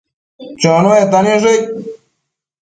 [0.61, 1.63] Chonuecta niosh aid?